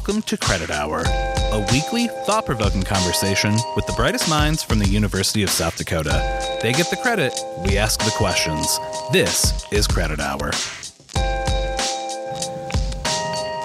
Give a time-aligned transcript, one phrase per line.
[0.00, 4.88] Welcome to Credit Hour, a weekly, thought provoking conversation with the brightest minds from the
[4.88, 6.58] University of South Dakota.
[6.62, 8.78] They get the credit, we ask the questions.
[9.12, 10.52] This is Credit Hour.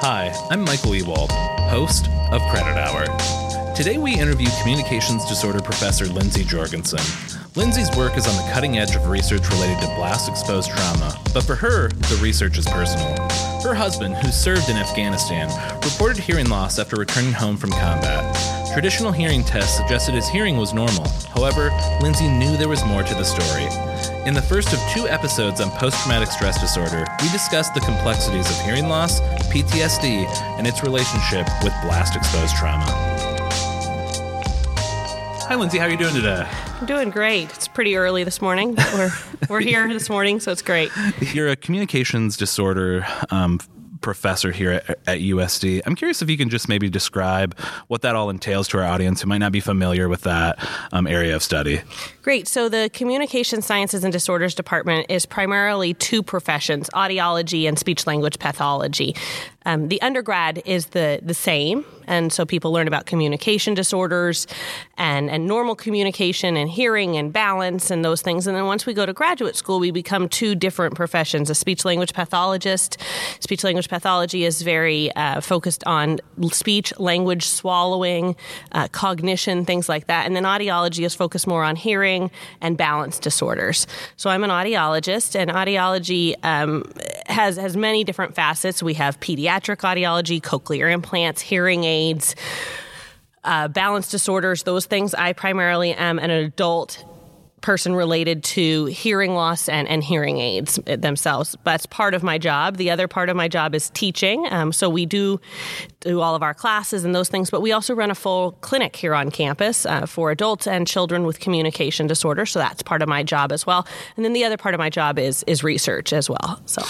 [0.01, 3.73] Hi, I'm Michael Ewald, host of Credit Hour.
[3.73, 7.44] Today we interview communications disorder professor Lindsay Jorgensen.
[7.57, 11.41] Lindsay's work is on the cutting edge of research related to blast exposed trauma, but
[11.45, 13.15] for her, the research is personal.
[13.63, 15.47] Her husband, who served in Afghanistan,
[15.81, 18.35] reported hearing loss after returning home from combat.
[18.73, 21.07] Traditional hearing tests suggested his hearing was normal.
[21.33, 23.67] However, Lindsay knew there was more to the story.
[24.27, 28.49] In the first of two episodes on post traumatic stress disorder, we discussed the complexities
[28.49, 30.25] of hearing loss, PTSD,
[30.57, 33.34] and its relationship with blast exposed trauma.
[35.47, 35.77] Hi, Lindsay.
[35.77, 36.43] How are you doing today?
[36.79, 37.51] I'm doing great.
[37.51, 38.73] It's pretty early this morning.
[38.73, 39.11] But we're
[39.47, 40.89] we're here this morning, so it's great.
[41.19, 43.59] You're a communications disorder um,
[44.01, 45.81] professor here at, at, USD.
[45.85, 49.21] I'm curious if you can just maybe describe what that all entails to our audience
[49.21, 50.57] who might not be familiar with that
[50.91, 51.81] um, area of study.
[52.23, 52.47] Great.
[52.47, 58.39] So, the Communication Sciences and Disorders Department is primarily two professions audiology and speech language
[58.39, 59.15] pathology.
[59.65, 64.47] Um, the undergrad is the, the same, and so people learn about communication disorders
[64.97, 68.47] and, and normal communication and hearing and balance and those things.
[68.47, 71.85] And then once we go to graduate school, we become two different professions a speech
[71.85, 72.97] language pathologist.
[73.39, 76.19] Speech language pathology is very uh, focused on
[76.51, 78.35] speech, language, swallowing,
[78.71, 80.25] uh, cognition, things like that.
[80.25, 83.87] And then audiology is focused more on hearing and balance disorders.
[84.15, 86.83] So I'm an audiologist, and audiology um,
[87.35, 88.81] has, has many different facets.
[88.81, 92.35] We have pediatric audiology, cochlear implants, hearing aids,
[93.43, 95.13] uh, balance disorders, those things.
[95.13, 97.03] I primarily am an adult
[97.65, 101.57] person related to hearing loss and, and hearing aids themselves.
[101.63, 102.77] That's part of my job.
[102.77, 104.45] The other part of my job is teaching.
[104.51, 105.41] Um, so we do
[106.01, 108.95] do all of our classes and those things, but we also run a full clinic
[108.95, 112.45] here on campus uh, for adults and children with communication disorder.
[112.45, 113.87] So that's part of my job as well.
[114.15, 116.61] And then the other part of my job is is research as well.
[116.67, 116.83] So,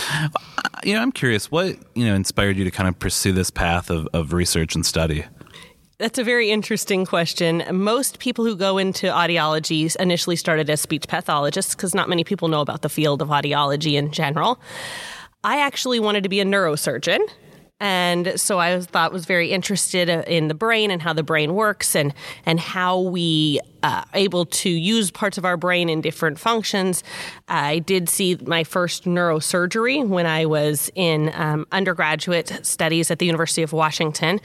[0.84, 3.90] you know, I'm curious, what you know inspired you to kind of pursue this path
[3.90, 5.24] of, of research and study?
[5.98, 7.64] That's a very interesting question.
[7.72, 12.50] Most people who go into audiology initially started as speech pathologists because not many people
[12.50, 14.60] know about the field of audiology in general.
[15.46, 17.20] I actually wanted to be a neurosurgeon.
[17.80, 21.56] And so I was, thought was very interested in the brain and how the brain
[21.56, 22.14] works and
[22.46, 27.04] and how we uh, able to use parts of our brain in different functions.
[27.50, 33.26] I did see my first neurosurgery when I was in um, undergraduate studies at the
[33.26, 34.40] University of Washington,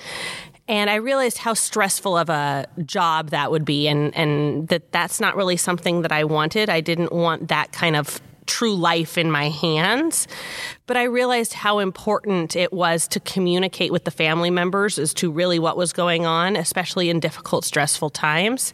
[0.70, 5.20] and I realized how stressful of a job that would be, and and that that's
[5.20, 6.70] not really something that I wanted.
[6.70, 10.28] I didn't want that kind of true life in my hands.
[10.86, 15.30] But I realized how important it was to communicate with the family members as to
[15.30, 18.72] really what was going on, especially in difficult, stressful times.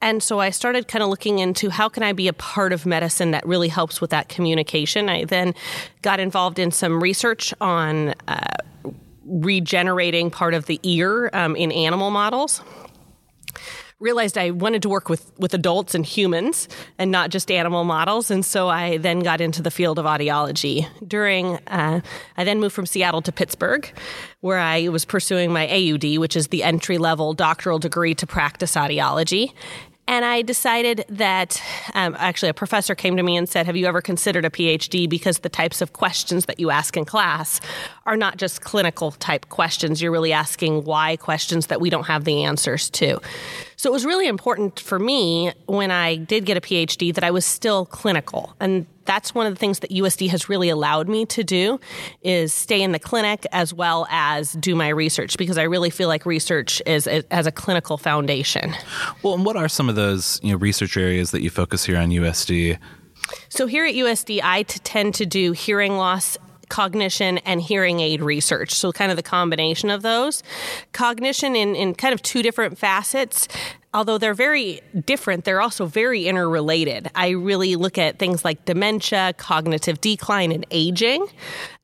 [0.00, 2.84] And so I started kind of looking into how can I be a part of
[2.84, 5.08] medicine that really helps with that communication.
[5.08, 5.54] I then
[6.02, 8.56] got involved in some research on uh,
[9.24, 12.62] regenerating part of the ear um, in animal models
[14.02, 16.68] realized I wanted to work with, with adults and humans
[16.98, 18.30] and not just animal models.
[18.30, 20.88] And so I then got into the field of audiology.
[21.06, 22.00] During, uh,
[22.36, 23.90] I then moved from Seattle to Pittsburgh,
[24.40, 28.74] where I was pursuing my AUD, which is the entry level doctoral degree to practice
[28.74, 29.52] audiology.
[30.12, 31.62] And I decided that
[31.94, 35.08] um, actually a professor came to me and said, Have you ever considered a PhD?
[35.08, 37.62] Because the types of questions that you ask in class
[38.04, 40.02] are not just clinical type questions.
[40.02, 43.20] You're really asking why questions that we don't have the answers to.
[43.82, 47.32] So it was really important for me when I did get a PhD that I
[47.32, 48.54] was still clinical.
[48.60, 51.80] And that's one of the things that USD has really allowed me to do
[52.22, 56.06] is stay in the clinic as well as do my research because I really feel
[56.06, 58.72] like research is as a clinical foundation.
[59.24, 61.96] Well, and what are some of those you know research areas that you focus here
[61.96, 62.78] on USD?
[63.48, 66.38] So here at USD, I tend to do hearing loss
[66.72, 68.72] cognition and hearing aid research.
[68.72, 70.42] So, kind of the combination of those.
[70.92, 73.46] Cognition in, in kind of two different facets
[73.94, 77.10] although they're very different, they're also very interrelated.
[77.14, 81.26] I really look at things like dementia, cognitive decline, and aging,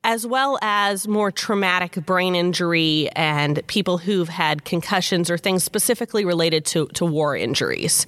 [0.03, 6.25] as well as more traumatic brain injury and people who've had concussions or things specifically
[6.25, 8.07] related to, to war injuries.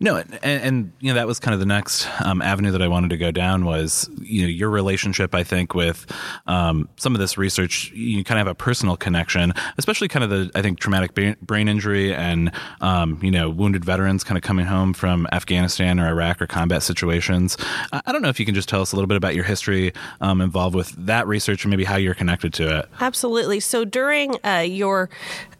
[0.00, 2.88] No, and, and, you know that was kind of the next um, avenue that I
[2.88, 5.34] wanted to go down was you know your relationship.
[5.34, 6.06] I think with
[6.46, 10.30] um, some of this research, you kind of have a personal connection, especially kind of
[10.30, 14.66] the I think traumatic brain injury and um, you know wounded veterans kind of coming
[14.66, 17.56] home from Afghanistan or Iraq or combat situations.
[17.92, 19.92] I don't know if you can just tell us a little bit about your history
[20.20, 22.88] um, involved with that research and maybe how you're connected to it.
[23.00, 23.60] Absolutely.
[23.60, 25.08] So during uh, your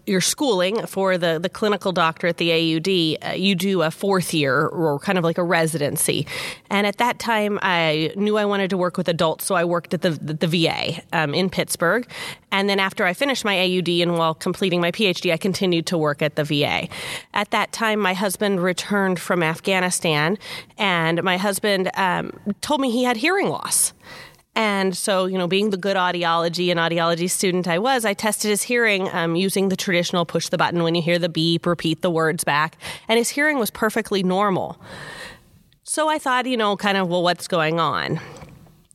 [0.08, 4.34] your schooling for the, the clinical doctor at the AUD, uh, you do a fourth
[4.34, 6.26] year or kind of like a residency.
[6.70, 9.94] And at that time, I knew I wanted to work with adults, so I worked
[9.94, 12.08] at the, the, the VA um, in Pittsburgh.
[12.50, 15.98] And then after I finished my AUD and while completing my PhD, I continued to
[15.98, 16.88] work at the VA.
[17.34, 20.38] At that time, my husband returned from Afghanistan,
[20.78, 23.92] and my husband um, told me he had hearing loss.
[24.58, 28.48] And so, you know, being the good audiology and audiology student I was, I tested
[28.48, 32.02] his hearing um, using the traditional push the button when you hear the beep, repeat
[32.02, 32.76] the words back,
[33.06, 34.76] and his hearing was perfectly normal.
[35.84, 38.18] So I thought, you know, kind of, well, what's going on?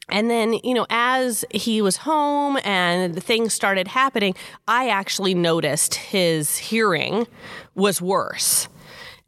[0.09, 4.35] And then, you know, as he was home and things started happening,
[4.67, 7.25] I actually noticed his hearing
[7.73, 8.67] was worse.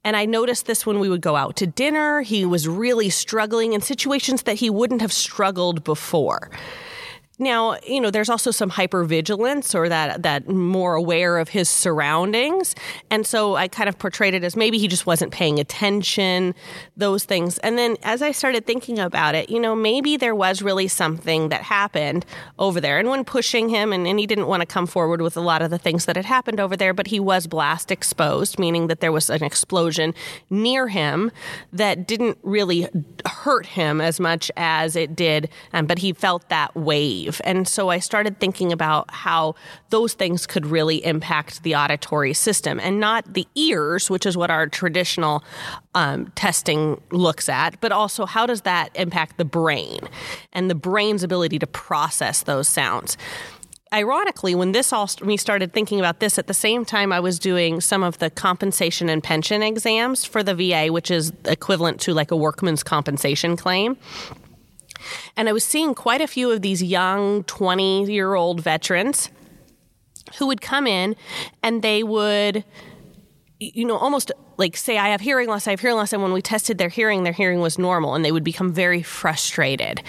[0.06, 2.22] And I noticed this when we would go out to dinner.
[2.22, 6.52] He was really struggling in situations that he wouldn't have struggled before.
[7.38, 12.76] Now, you know, there's also some hypervigilance or that that more aware of his surroundings.
[13.10, 16.56] And so I kind of portrayed it as maybe he just wasn't paying attention,
[16.96, 17.58] those things.
[17.58, 21.50] And then as I started thinking about it, you know, maybe there was really something
[21.50, 22.26] that happened
[22.58, 23.00] over there.
[23.00, 25.62] And when pushing him and, and he didn't want to come forward with a lot
[25.62, 29.02] of the things that had happened over there, but he was blast exposed, meaning that
[29.02, 30.14] there was an explosion
[30.50, 31.32] near him
[31.74, 32.88] that didn't really
[33.26, 37.90] hurt him as much as it did, um, but he felt that wave and so
[37.90, 39.56] I started thinking about how
[39.90, 44.50] those things could really impact the auditory system and not the ears, which is what
[44.50, 45.44] our traditional
[45.94, 50.00] um, testing looks at, but also how does that impact the brain
[50.54, 53.18] and the brain's ability to process those sounds
[53.96, 57.40] ironically, when this all we started thinking about this at the same time, I was
[57.40, 62.14] doing some of the compensation and pension exams for the VA, which is equivalent to
[62.14, 63.98] like a workman's compensation claim.
[65.36, 69.30] And I was seeing quite a few of these young 20 year old veterans
[70.38, 71.16] who would come in
[71.64, 72.64] and they would,
[73.60, 76.14] you know, almost like say, I have hearing loss, I have hearing loss.
[76.14, 79.04] And when we tested their hearing, their hearing was normal and they would become very
[79.04, 80.02] frustrated.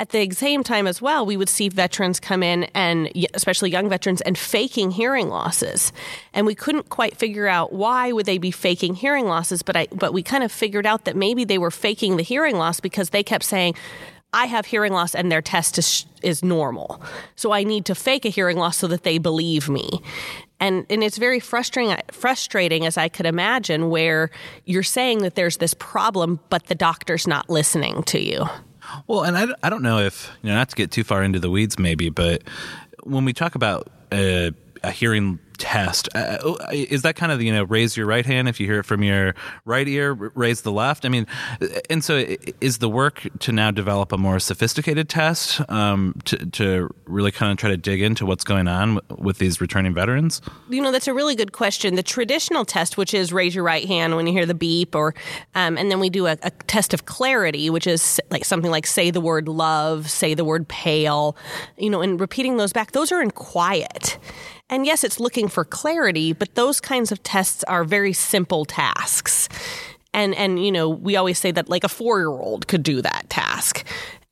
[0.00, 3.90] At the same time, as well, we would see veterans come in and, especially young
[3.90, 5.92] veterans, and faking hearing losses,
[6.32, 9.60] and we couldn't quite figure out why would they be faking hearing losses.
[9.62, 12.56] But I, but we kind of figured out that maybe they were faking the hearing
[12.56, 13.74] loss because they kept saying,
[14.32, 17.02] I have hearing loss and their test is, is normal.
[17.36, 20.00] So I need to fake a hearing loss so that they believe me.
[20.60, 24.30] And, and it's very frustrating, frustrating as I could imagine, where
[24.66, 28.46] you're saying that there's this problem, but the doctor's not listening to you.
[29.06, 31.38] Well, and I, I don't know if, you know, not to get too far into
[31.38, 32.42] the weeds maybe, but
[33.04, 36.08] when we talk about a, a hearing test.
[36.14, 38.80] Uh, uh, is that kind of you know raise your right hand if you hear
[38.80, 39.34] it from your
[39.64, 41.04] right ear, raise the left?
[41.04, 41.26] I mean,
[41.88, 42.24] and so
[42.60, 47.52] is the work to now develop a more sophisticated test um, to to really kind
[47.52, 50.40] of try to dig into what's going on with these returning veterans?
[50.68, 51.94] You know, that's a really good question.
[51.94, 55.14] The traditional test, which is raise your right hand when you hear the beep, or
[55.54, 58.86] um, and then we do a, a test of clarity, which is like something like
[58.86, 61.36] say the word love, say the word pale,
[61.76, 62.92] you know, and repeating those back.
[62.92, 64.18] Those are in quiet.
[64.70, 69.48] And yes, it's looking for clarity, but those kinds of tests are very simple tasks.
[70.14, 73.84] And and you know, we always say that like a 4-year-old could do that task.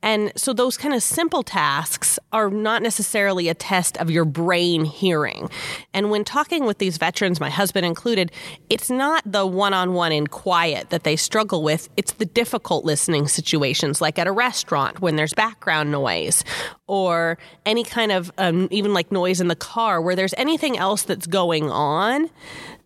[0.02, 4.84] And so those kind of simple tasks are not necessarily a test of your brain
[4.84, 5.50] hearing.
[5.92, 8.30] And when talking with these veterans, my husband included,
[8.70, 11.88] it's not the one on one in quiet that they struggle with.
[11.96, 16.44] It's the difficult listening situations, like at a restaurant when there's background noise
[16.86, 17.36] or
[17.66, 21.26] any kind of um, even like noise in the car where there's anything else that's
[21.26, 22.30] going on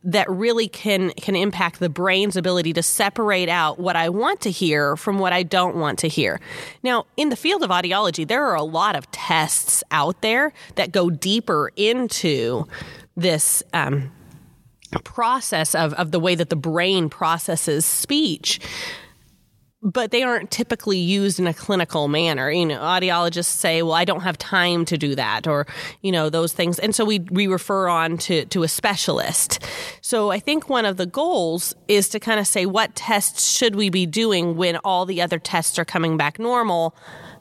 [0.05, 4.51] that really can can impact the brain's ability to separate out what I want to
[4.51, 6.41] hear from what I don't want to hear.
[6.83, 10.93] Now, in the field of audiology, there are a lot of tests out there that
[10.93, 12.67] go deeper into
[13.17, 14.11] this um,
[15.05, 18.61] process of, of the way that the brain processes speech
[19.83, 22.51] but they aren't typically used in a clinical manner.
[22.51, 25.67] You know, audiologists say, "Well, I don't have time to do that," or
[26.03, 29.59] you know, those things, and so we we refer on to to a specialist.
[30.01, 33.75] So I think one of the goals is to kind of say what tests should
[33.75, 36.95] we be doing when all the other tests are coming back normal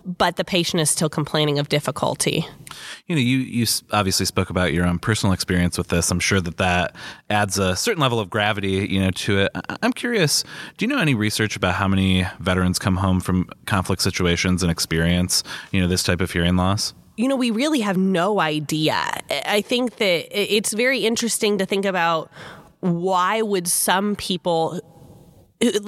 [0.05, 2.45] but the patient is still complaining of difficulty.
[3.07, 6.11] You know, you you obviously spoke about your own personal experience with this.
[6.11, 6.95] I'm sure that that
[7.29, 9.51] adds a certain level of gravity, you know, to it.
[9.81, 10.43] I'm curious.
[10.77, 14.71] Do you know any research about how many veterans come home from conflict situations and
[14.71, 16.93] experience, you know, this type of hearing loss?
[17.17, 18.95] you know, we really have no idea.
[19.45, 22.31] I think that it's very interesting to think about
[22.79, 24.81] why would some people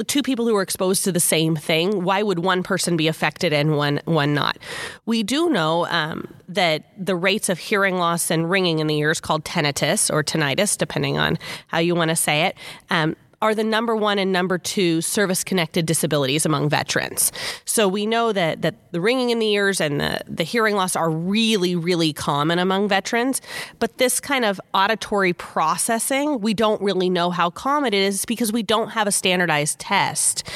[0.08, 3.54] two people who are exposed to the same thing, why would one person be affected
[3.54, 4.58] and one one not?
[5.06, 9.20] We do know um, that the rates of hearing loss and ringing in the ears,
[9.20, 11.38] called tinnitus or tinnitus, depending on
[11.68, 12.56] how you want to say it,
[12.90, 17.30] um, are the number one and number two service connected disabilities among veterans.
[17.66, 20.96] So we know that that the ringing in the ears and the, the hearing loss
[20.96, 23.42] are really, really common among veterans.
[23.80, 28.54] But this kind of auditory processing, we don't really know how common it is because
[28.54, 30.48] we don't have a standardized test.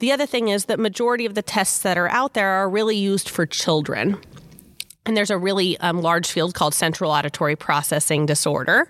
[0.00, 2.96] The other thing is that majority of the tests that are out there are really
[2.96, 4.18] used for children.
[5.04, 8.88] And there's a really um, large field called central auditory processing disorder,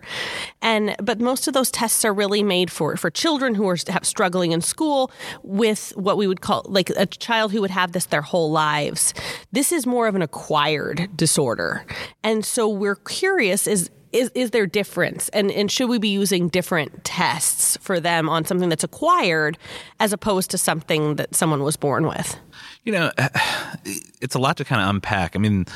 [0.61, 4.52] and but most of those tests are really made for for children who are struggling
[4.52, 5.11] in school
[5.42, 9.14] with what we would call like a child who would have this their whole lives.
[9.52, 11.87] This is more of an acquired disorder,
[12.23, 15.28] and so we're curious is is is there difference?
[15.31, 19.59] And and should we be using different tests for them on something that's acquired
[20.00, 22.37] as opposed to something that someone was born with?
[22.85, 23.11] You know
[23.85, 25.35] it's a lot to kind of unpack.
[25.35, 25.66] I mean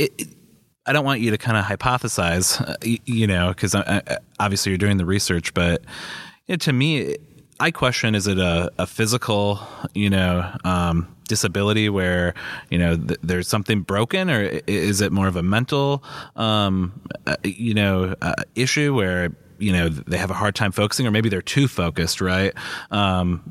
[0.00, 0.28] it, it,
[0.86, 3.74] I don't want you to kind of hypothesize, uh, you, you, know, because
[4.40, 5.82] obviously you're doing the research, but
[6.46, 7.16] you know, to me,
[7.60, 9.60] I question: is it a, a physical,
[9.94, 12.34] you know, um, disability where
[12.70, 16.02] you know th- there's something broken, or is it more of a mental,
[16.34, 21.06] um, uh, you know, uh, issue where you know they have a hard time focusing
[21.06, 22.54] or maybe they're too focused right?
[22.90, 23.42] Um,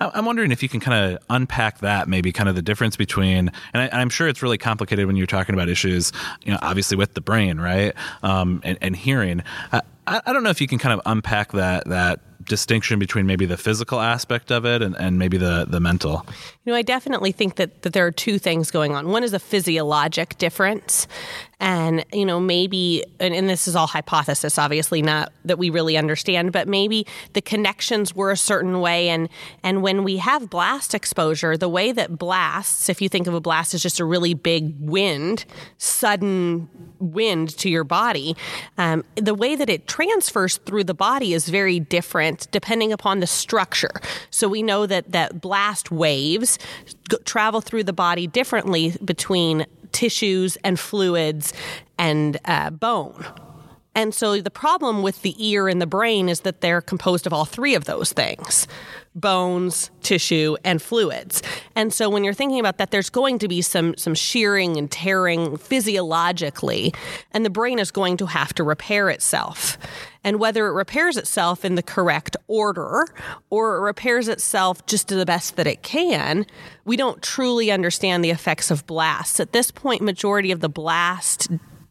[0.00, 3.50] i'm wondering if you can kind of unpack that maybe kind of the difference between
[3.72, 6.12] and I, am sure it's really complicated when you're talking about issues
[6.44, 7.94] you know obviously with the brain right?
[8.22, 9.42] Um, and, and, hearing.
[9.72, 13.46] I, I don't know if you can kind of unpack that that distinction between maybe
[13.46, 16.26] the physical aspect of it and, and maybe the, the mental?
[16.64, 19.08] You know, I definitely think that, that there are two things going on.
[19.08, 21.06] One is a physiologic difference.
[21.60, 25.96] And, you know, maybe, and, and this is all hypothesis, obviously, not that we really
[25.96, 29.08] understand, but maybe the connections were a certain way.
[29.08, 29.28] And,
[29.64, 33.40] and when we have blast exposure, the way that blasts, if you think of a
[33.40, 35.44] blast as just a really big wind,
[35.78, 36.68] sudden
[37.00, 38.36] wind to your body,
[38.76, 41.80] um, the way that it transfers through the body is very
[42.46, 43.90] different depending upon the structure.
[44.30, 46.58] So we know that, that blast waves
[47.24, 51.52] travel through the body differently between tissues and fluids
[51.98, 53.24] and uh, bone.
[53.94, 57.32] And so the problem with the ear and the brain is that they're composed of
[57.32, 58.68] all three of those things
[59.20, 61.42] bones, tissue, and fluids.
[61.74, 64.90] And so when you're thinking about that, there's going to be some, some shearing and
[64.90, 66.94] tearing physiologically,
[67.32, 69.78] and the brain is going to have to repair itself.
[70.24, 73.06] And whether it repairs itself in the correct order
[73.50, 76.44] or it repairs itself just to the best that it can,
[76.84, 79.40] we don't truly understand the effects of blasts.
[79.40, 81.48] At this point, majority of the blast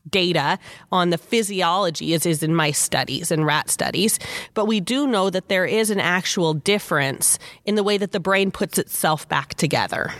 [0.09, 0.59] data
[0.91, 4.19] on the physiology as is in mice studies and rat studies,
[4.53, 8.19] but we do know that there is an actual difference in the way that the
[8.19, 10.11] brain puts itself back together.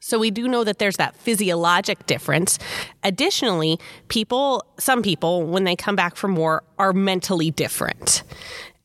[0.00, 2.58] So we do know that there's that physiologic difference.
[3.04, 8.22] Additionally, people, some people, when they come back from war, are mentally different.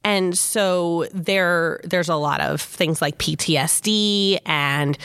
[0.04, 4.98] And so there, there's a lot of things like PTSD and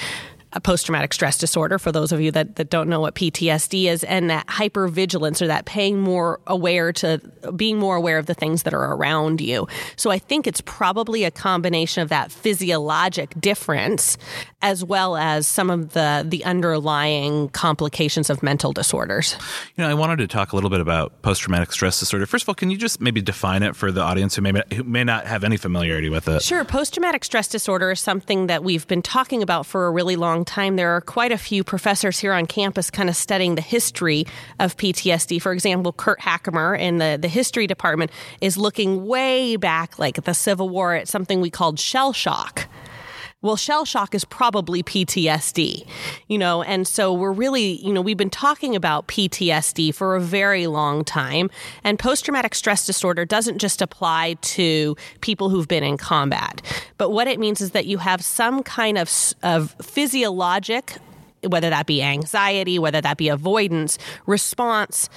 [0.63, 4.05] post traumatic stress disorder, for those of you that, that don't know what PTSD is,
[4.05, 7.19] and that hypervigilance or that paying more aware to
[7.55, 9.69] being more aware of the things that are around you.
[9.97, 14.17] So I think it's probably a combination of that physiologic difference
[14.61, 19.37] as well as some of the, the underlying complications of mental disorders.
[19.77, 22.27] You know, I wanted to talk a little bit about post traumatic stress disorder.
[22.27, 24.83] First of all, can you just maybe define it for the audience who may, who
[24.83, 26.43] may not have any familiarity with it?
[26.43, 26.65] Sure.
[26.65, 30.38] Post traumatic stress disorder is something that we've been talking about for a really long
[30.39, 30.77] long time.
[30.77, 34.25] There are quite a few professors here on campus kind of studying the history
[34.61, 35.43] of PTSD.
[35.43, 40.35] For example, Kurt Hackemer in the, the history department is looking way back, like the
[40.35, 42.69] Civil War, at something we called shell shock.
[43.41, 45.87] Well, shell shock is probably PTSD,
[46.27, 50.21] you know, and so we're really, you know, we've been talking about PTSD for a
[50.21, 51.49] very long time.
[51.85, 56.63] And post traumatic stress disorder doesn't just apply to people who've been in combat,
[56.97, 59.09] but what it means is that you have some kind of,
[59.45, 60.97] of physiologic,
[61.47, 65.09] whether that be anxiety, whether that be avoidance response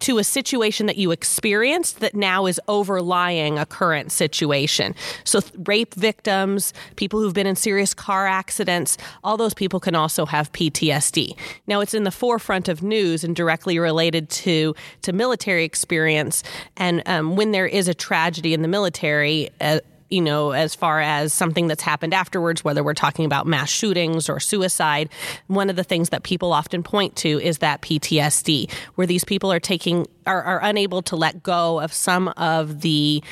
[0.00, 4.94] to a situation that you experienced that now is overlying a current situation.
[5.24, 10.26] So, rape victims, people who've been in serious car accidents, all those people can also
[10.26, 11.36] have PTSD.
[11.66, 16.42] Now, it's in the forefront of news and directly related to, to military experience.
[16.76, 19.80] And um, when there is a tragedy in the military, uh,
[20.10, 24.28] you know, as far as something that's happened afterwards, whether we're talking about mass shootings
[24.28, 25.08] or suicide,
[25.46, 29.52] one of the things that people often point to is that PTSD, where these people
[29.52, 33.22] are taking, are, are unable to let go of some of the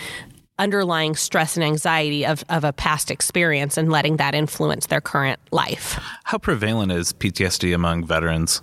[0.58, 5.38] underlying stress and anxiety of, of a past experience and letting that influence their current
[5.52, 6.00] life.
[6.24, 8.62] How prevalent is PTSD among veterans?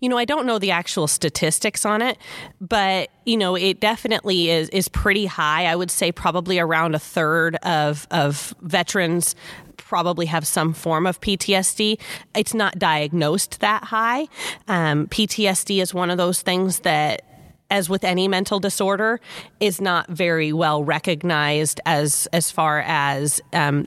[0.00, 2.18] You know, I don't know the actual statistics on it,
[2.60, 5.66] but you know, it definitely is is pretty high.
[5.66, 9.34] I would say probably around a third of of veterans
[9.76, 11.98] probably have some form of PTSD.
[12.34, 14.26] It's not diagnosed that high.
[14.68, 17.22] Um, PTSD is one of those things that
[17.70, 19.20] as with any mental disorder,
[19.60, 23.86] is not very well recognized as as far as um,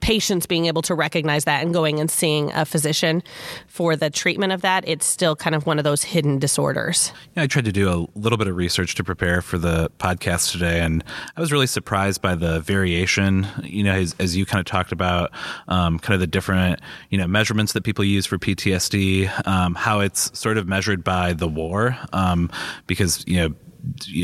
[0.00, 3.22] patients being able to recognize that and going and seeing a physician
[3.66, 7.12] for the treatment of that, it's still kind of one of those hidden disorders.
[7.34, 10.52] Yeah, I tried to do a little bit of research to prepare for the podcast
[10.52, 11.02] today, and
[11.36, 13.46] I was really surprised by the variation.
[13.62, 15.30] You know, as, as you kind of talked about,
[15.68, 20.00] um, kind of the different you know measurements that people use for PTSD, um, how
[20.00, 22.50] it's sort of measured by the war, um,
[22.86, 23.54] because you know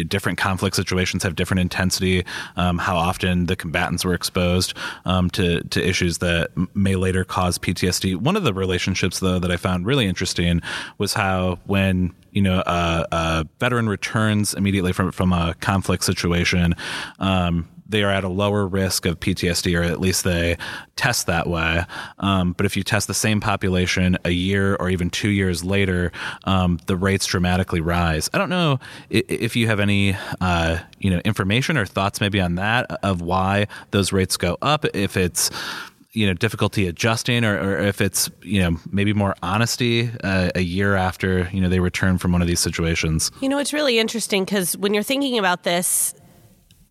[0.09, 2.25] different conflict situations have different intensity,
[2.57, 7.59] um, how often the combatants were exposed um, to, to issues that may later cause
[7.59, 8.17] PTSD.
[8.17, 10.61] One of the relationships, though, that I found really interesting
[10.99, 16.75] was how when you know a, a veteran returns immediately from from a conflict situation,
[17.19, 20.57] um, they are at a lower risk of PTSD, or at least they
[20.97, 21.85] test that way.
[22.19, 26.13] Um, but if you test the same population a year or even two years later,
[26.45, 28.31] um, the rates dramatically rise.
[28.33, 32.57] I don't know if you have any, uh, you know, information or thoughts maybe on
[32.57, 34.85] that of why those rates go up.
[34.95, 35.51] If it's
[36.13, 40.61] you know difficulty adjusting or, or, if it's you know maybe more honesty uh, a
[40.61, 43.99] year after you know they return from one of these situations you know it's really
[43.99, 46.15] interesting because when you're thinking about this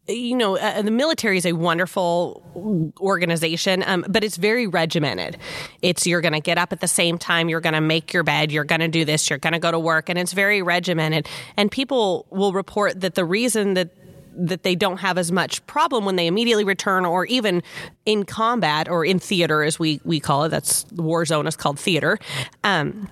[0.08, 5.38] you know, uh, the military is a wonderful organization, um, but it's very regimented.
[5.82, 8.24] It's you're going to get up at the same time, you're going to make your
[8.24, 10.62] bed, you're going to do this, you're going to go to work, and it's very
[10.62, 11.28] regimented.
[11.56, 13.90] And people will report that the reason that
[14.34, 17.62] that they don't have as much problem when they immediately return or even
[18.06, 21.78] in combat or in theater as we we call it that's war zone is called
[21.78, 22.18] theater
[22.64, 23.10] um,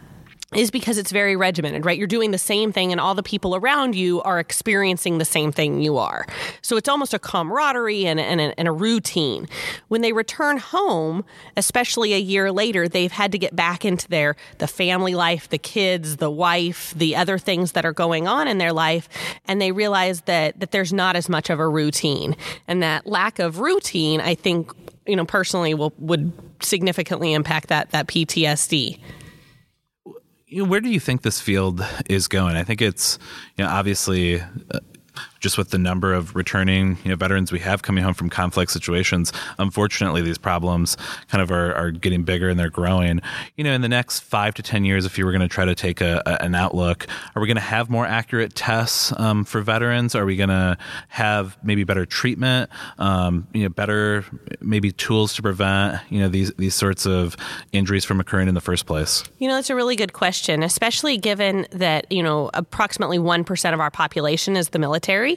[0.55, 1.97] is because it's very regimented, right?
[1.97, 5.51] You're doing the same thing, and all the people around you are experiencing the same
[5.51, 6.25] thing you are.
[6.63, 9.47] So it's almost a camaraderie and, and, a, and a routine.
[9.89, 11.23] When they return home,
[11.55, 15.59] especially a year later, they've had to get back into their the family life, the
[15.59, 19.07] kids, the wife, the other things that are going on in their life,
[19.47, 22.35] and they realize that that there's not as much of a routine,
[22.67, 24.71] and that lack of routine, I think,
[25.05, 28.99] you know, personally, will would significantly impact that that PTSD
[30.51, 32.55] where do you think this field is going?
[32.55, 33.19] I think it's
[33.57, 34.79] you know obviously uh,
[35.39, 38.71] just with the number of returning you know veterans we have coming home from conflict
[38.71, 40.97] situations unfortunately these problems
[41.29, 43.21] kind of are, are getting bigger and they're growing.
[43.55, 45.65] You know in the next five to ten years if you were going to try
[45.65, 49.43] to take a, a, an outlook are we going to have more accurate tests um,
[49.45, 50.15] for veterans?
[50.15, 50.77] Are we going to
[51.09, 54.25] have maybe better treatment um, you know better
[54.61, 57.35] maybe tools to prevent you know these these sorts of
[57.71, 59.23] injuries from occurring in the first place?
[59.37, 63.79] You know that's a really good question especially given that you know approximately 1% of
[63.79, 65.28] our population is the military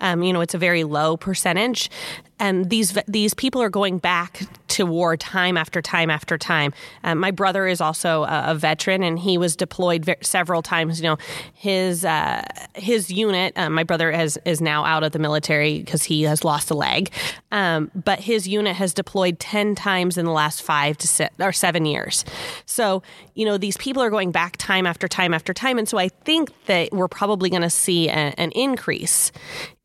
[0.00, 1.90] um, you know, it's a very low percentage
[2.38, 6.74] and these these people are going back to war time after time after time.
[7.02, 11.00] Um, my brother is also a, a, veteran, and he was deployed ve- several times.
[11.00, 11.18] You know,
[11.54, 12.42] his uh,
[12.74, 13.54] his unit.
[13.56, 16.74] Um, my brother has is now out of the military because he has lost a
[16.74, 17.10] leg,
[17.52, 21.52] um, but his unit has deployed ten times in the last five to se- or
[21.52, 22.24] seven years.
[22.66, 23.02] So
[23.34, 26.08] you know, these people are going back time after time after time, and so I
[26.08, 29.32] think that we're probably going to see a, an increase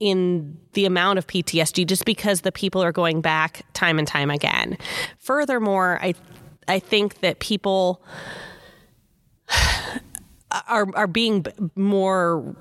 [0.01, 4.31] in the amount of PTSD just because the people are going back time and time
[4.31, 4.77] again.
[5.19, 6.15] Furthermore, I
[6.67, 8.03] I think that people
[10.67, 12.55] are are being more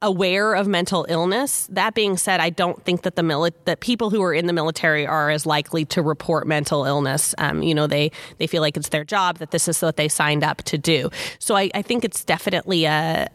[0.00, 1.68] aware of mental illness.
[1.70, 4.52] That being said, I don't think that the mili- that people who are in the
[4.54, 7.34] military are as likely to report mental illness.
[7.36, 10.08] Um, you know, they they feel like it's their job that this is what they
[10.08, 11.10] signed up to do.
[11.38, 13.28] So I, I think it's definitely a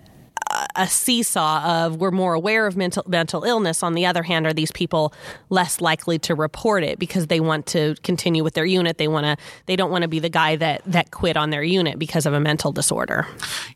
[0.77, 3.83] a seesaw of we're more aware of mental mental illness.
[3.83, 5.13] On the other hand, are these people
[5.49, 8.97] less likely to report it because they want to continue with their unit?
[8.97, 9.37] They want to.
[9.65, 12.33] They don't want to be the guy that that quit on their unit because of
[12.33, 13.27] a mental disorder.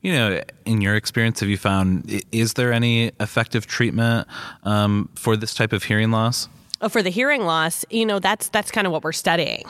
[0.02, 4.28] You know, in your experience, have you found is there any effective treatment
[4.64, 6.48] um, for this type of hearing loss?
[6.82, 9.63] Uh, for the hearing loss, you know, that's that's kind of what we're studying.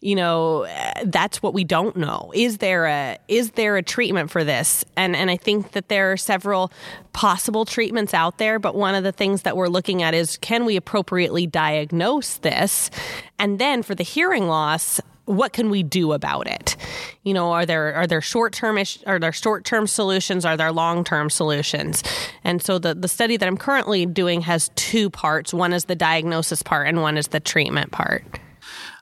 [0.00, 2.32] You know, uh, that's what we don't know.
[2.34, 4.84] Is there a is there a treatment for this?
[4.96, 6.72] And and I think that there are several
[7.12, 10.64] possible treatments out there, but one of the things that we're looking at is can
[10.64, 12.90] we appropriately diagnose this?
[13.38, 16.76] And then for the hearing loss, what can we do about it?
[17.22, 20.44] You know, are there are there short term are there short term solutions?
[20.44, 22.02] Are there long term solutions?
[22.42, 25.54] And so the the study that I'm currently doing has two parts.
[25.54, 28.24] One is the diagnosis part, and one is the treatment part.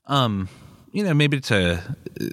[0.07, 0.49] Um,
[0.93, 1.75] you know, maybe to
[2.21, 2.25] uh,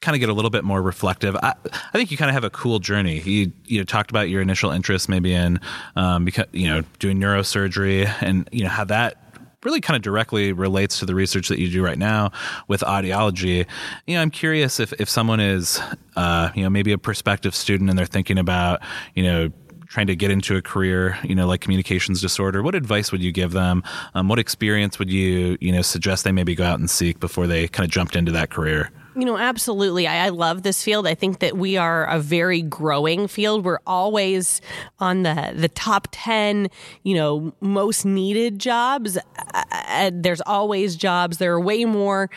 [0.00, 1.36] kind of get a little bit more reflective.
[1.36, 3.20] I, I think you kind of have a cool journey.
[3.20, 5.60] You you talked about your initial interest maybe in
[5.94, 9.29] um, because you know doing neurosurgery and you know how that
[9.64, 12.30] really kind of directly relates to the research that you do right now
[12.68, 13.66] with audiology.
[14.06, 15.80] You know, I'm curious if, if someone is,
[16.16, 18.80] uh, you know, maybe a prospective student and they're thinking about,
[19.14, 19.50] you know,
[19.88, 23.32] trying to get into a career, you know, like communications disorder, what advice would you
[23.32, 23.82] give them?
[24.14, 27.46] Um, what experience would you, you know, suggest they maybe go out and seek before
[27.46, 28.90] they kind of jumped into that career?
[29.16, 30.06] You know, absolutely.
[30.06, 31.06] I, I, love this field.
[31.06, 33.64] I think that we are a very growing field.
[33.64, 34.60] We're always
[35.00, 36.68] on the the top ten,
[37.02, 39.18] you know, most needed jobs.
[39.52, 41.38] Uh, there's always jobs.
[41.38, 42.30] There are way more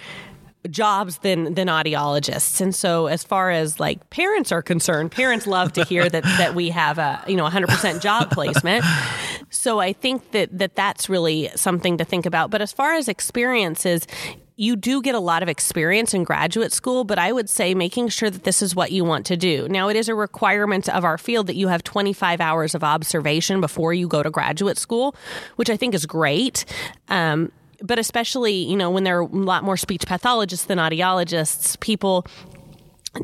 [0.70, 2.62] jobs than than audiologists.
[2.62, 6.56] And so as far as like parents are concerned, parents love to hear that that
[6.56, 8.84] we have a, you know, 100% job placement.
[9.50, 12.50] So I think that that that's really something to think about.
[12.50, 14.08] But as far as experiences,
[14.56, 18.10] you do get a lot of experience in graduate school, but I would say making
[18.10, 19.68] sure that this is what you want to do.
[19.68, 23.62] Now, it is a requirement of our field that you have 25 hours of observation
[23.62, 25.16] before you go to graduate school,
[25.56, 26.66] which I think is great.
[27.10, 31.80] Um, but especially, you know, when there are a lot more speech pathologists than audiologists,
[31.80, 32.26] people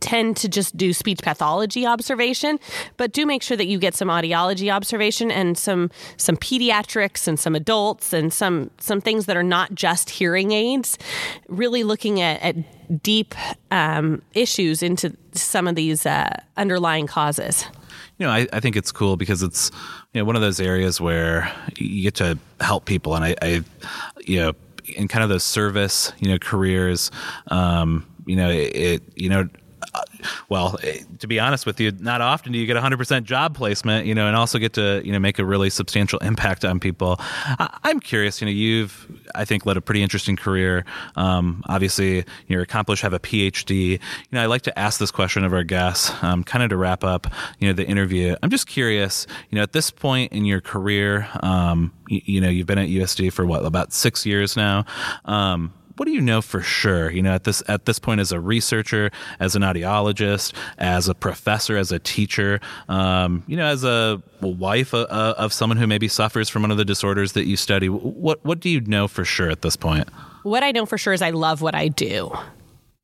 [0.01, 2.59] tend to just do speech pathology observation
[2.97, 7.39] but do make sure that you get some audiology observation and some some pediatrics and
[7.39, 10.97] some adults and some some things that are not just hearing aids.
[11.47, 13.35] Really looking at, at deep
[13.71, 17.65] um, issues into some of these uh, underlying causes.
[18.17, 19.71] You know I, I think it's cool because it's
[20.13, 23.15] you know one of those areas where you get to help people.
[23.15, 23.63] And i, I
[24.21, 24.53] you know
[24.95, 27.11] in kind of those service you know careers
[27.47, 29.47] um, you know it, it you know
[30.49, 34.05] well, eh, to be honest with you, not often do you get 100% job placement,
[34.05, 37.17] you know, and also get to, you know, make a really substantial impact on people.
[37.19, 40.85] I, am curious, you know, you've, I think, led a pretty interesting career.
[41.15, 43.91] Um, obviously, you're accomplished, have a PhD.
[43.91, 43.99] You
[44.31, 47.03] know, I like to ask this question of our guests, um, kind of to wrap
[47.03, 47.27] up,
[47.59, 48.35] you know, the interview.
[48.43, 52.49] I'm just curious, you know, at this point in your career, um, you, you, know,
[52.49, 54.85] you've been at USD for what, about six years now.
[55.99, 57.11] What do you know for sure?
[57.11, 61.13] You know, at this at this point, as a researcher, as an audiologist, as a
[61.13, 65.87] professor, as a teacher, um, you know, as a wife uh, uh, of someone who
[65.87, 69.09] maybe suffers from one of the disorders that you study, what what do you know
[69.09, 70.07] for sure at this point?
[70.43, 72.31] What I know for sure is I love what I do.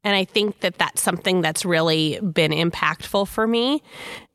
[0.05, 3.81] And I think that that's something that's really been impactful for me.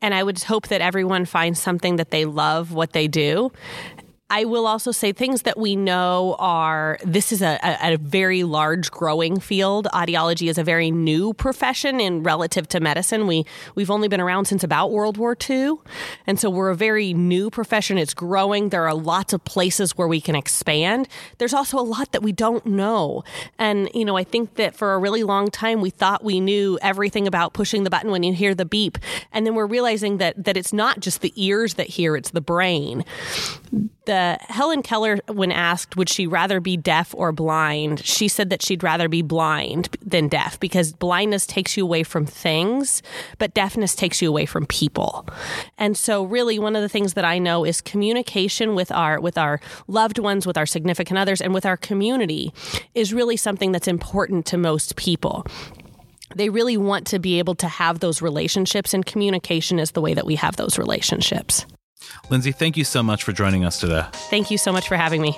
[0.03, 3.53] And I would hope that everyone finds something that they love what they do
[4.31, 8.93] I will also say things that we know are this is a, a, very large
[8.93, 9.89] growing field.
[9.93, 13.27] Audiology is a very new profession in relative to medicine.
[13.27, 15.75] We we've only been around since about World War II,
[16.29, 17.99] and so we're a very new profession.
[17.99, 18.69] It's growing.
[18.69, 21.09] There are lots of places where we can expand.
[21.39, 23.25] There's also a lot that we don't know,
[23.59, 26.79] and you know I think that for a really long time we thought we knew
[26.83, 28.97] everything about pushing the button when you hear the beep,
[29.33, 32.41] and then we're realizing that that it's not just the ears that hear; it's the
[32.41, 33.05] brain.
[34.11, 38.61] The Helen Keller, when asked would she rather be deaf or blind, she said that
[38.61, 43.05] she'd rather be blind than deaf because blindness takes you away from things,
[43.39, 45.29] but deafness takes you away from people.
[45.79, 49.39] And so, really, one of the things that I know is communication with our with
[49.39, 52.53] our loved ones, with our significant others, and with our community
[52.97, 55.47] is really something that's important to most people
[56.35, 60.15] they really want to be able to have those relationships, and communication is the way
[60.15, 61.65] that we have those relationships.
[62.31, 64.05] Lindsay, thank you so much for joining us today.
[64.31, 65.37] Thank you so much for having me.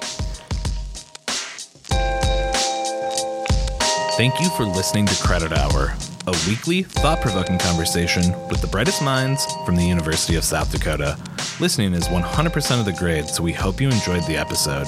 [4.16, 5.94] Thank you for listening to Credit Hour,
[6.26, 11.16] a weekly, thought provoking conversation with the brightest minds from the University of South Dakota.
[11.60, 14.86] Listening is 100% of the grade, so we hope you enjoyed the episode.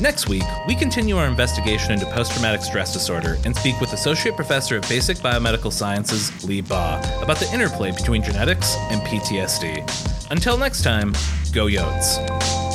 [0.00, 4.34] Next week, we continue our investigation into post traumatic stress disorder and speak with Associate
[4.34, 10.11] Professor of Basic Biomedical Sciences, Lee Baugh, about the interplay between genetics and PTSD.
[10.32, 11.12] Until next time,
[11.52, 12.71] go Yotes.